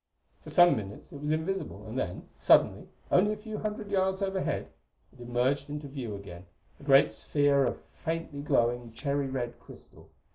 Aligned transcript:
For 0.41 0.49
some 0.49 0.75
minutes 0.75 1.11
it 1.11 1.21
was 1.21 1.29
invisible; 1.29 1.85
and 1.85 1.95
then, 1.95 2.27
suddenly, 2.39 2.87
only 3.11 3.33
a 3.33 3.37
few 3.37 3.59
hundred 3.59 3.91
yards 3.91 4.23
overhead, 4.23 4.69
it 5.13 5.21
emerged 5.21 5.69
into 5.69 5.87
view 5.87 6.15
again, 6.15 6.47
a 6.79 6.83
great 6.83 7.11
sphere 7.11 7.65
of 7.67 7.83
faintly 8.03 8.41
glowing, 8.41 8.93
cherry 8.93 9.27
red 9.27 9.59
crystal. 9.59 10.09